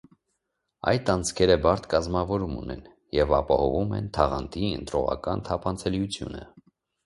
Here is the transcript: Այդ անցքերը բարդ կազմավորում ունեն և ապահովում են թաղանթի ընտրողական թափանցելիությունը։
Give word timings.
Այդ 0.91 1.11
անցքերը 1.13 1.57
բարդ 1.65 1.85
կազմավորում 1.91 2.57
ունեն 2.63 2.81
և 3.19 3.35
ապահովում 3.43 3.95
են 4.01 4.11
թաղանթի 4.19 4.75
ընտրողական 4.81 5.49
թափանցելիությունը։ 5.51 6.47